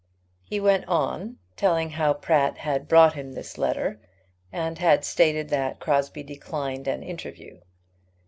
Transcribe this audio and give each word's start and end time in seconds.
He 0.43 0.59
went 0.59 0.83
on 0.87 1.37
telling 1.55 1.91
how 1.91 2.13
Pratt 2.15 2.57
had 2.57 2.87
brought 2.87 3.13
him 3.13 3.33
this 3.33 3.59
letter, 3.59 3.99
and 4.51 4.79
had 4.79 5.05
stated 5.05 5.49
that 5.49 5.79
Crosbie 5.79 6.23
declined 6.23 6.87
an 6.87 7.03
interview. 7.03 7.59